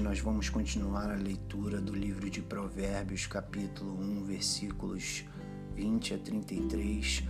[0.00, 5.24] nós vamos continuar a leitura do livro de Provérbios, capítulo 1, versículos
[5.74, 7.24] 20 a 33,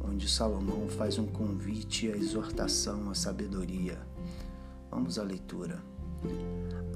[0.00, 3.98] onde Salomão faz um convite à exortação à sabedoria.
[4.90, 5.82] Vamos à leitura.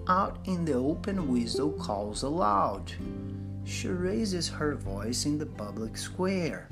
[0.09, 2.93] Out in the open wisdom calls aloud.
[3.65, 6.69] She raises her voice in the public square.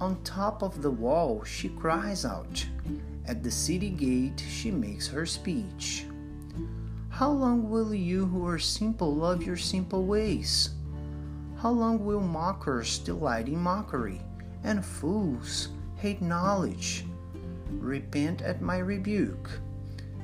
[0.00, 2.66] On top of the wall, she cries out.
[3.26, 6.06] At the city gate, she makes her speech.
[7.22, 10.70] How long will you who are simple love your simple ways?
[11.56, 14.20] How long will mockers delight in mockery,
[14.64, 17.04] and fools hate knowledge?
[17.78, 19.48] Repent at my rebuke.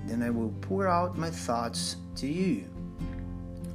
[0.06, 2.64] Then I will pour out my thoughts to you.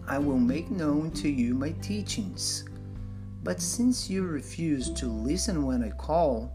[0.06, 2.66] I will make known to you my teachings.
[3.42, 6.52] But since you refuse to listen when I call,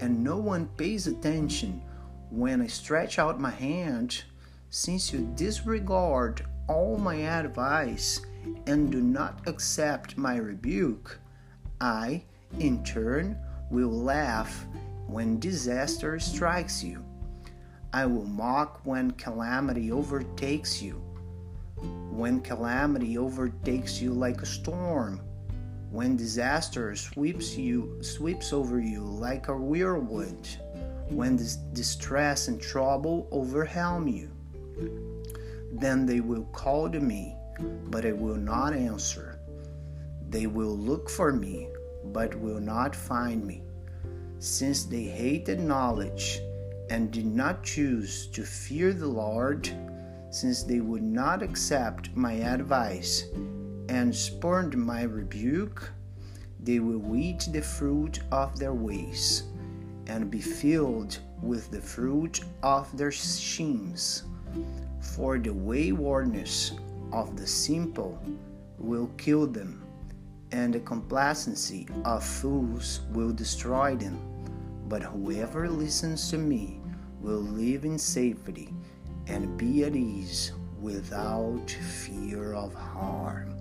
[0.00, 1.82] and no one pays attention
[2.30, 4.24] when I stretch out my hand,
[4.70, 8.20] since you disregard all my advice
[8.66, 11.18] and do not accept my rebuke,
[11.80, 12.22] I,
[12.58, 13.38] in turn,
[13.70, 14.66] will laugh
[15.06, 17.04] when disaster strikes you.
[17.92, 21.02] I will mock when calamity overtakes you.
[22.10, 25.20] When calamity overtakes you like a storm,
[25.90, 30.58] when disaster sweeps you sweeps over you like a whirlwind,
[31.08, 31.36] when
[31.72, 34.30] distress and trouble overwhelm you,
[35.72, 37.36] then they will call to me,
[37.90, 39.38] but I will not answer.
[40.28, 41.68] They will look for me,
[42.06, 43.62] but will not find me,
[44.38, 46.40] since they hated knowledge
[46.90, 49.70] and did not choose to fear the Lord,
[50.30, 53.24] since they would not accept my advice
[53.88, 55.90] and spurned my rebuke,
[56.60, 59.44] they will eat the fruit of their ways
[60.06, 64.24] and be filled with the fruit of their schemes.
[65.00, 66.72] For the waywardness
[67.12, 68.18] of the simple
[68.78, 69.84] will kill them,
[70.52, 74.18] and the complacency of fools will destroy them.
[74.88, 76.80] But whoever listens to me
[77.20, 78.72] will live in safety
[79.26, 83.57] and be at ease without fear of harm.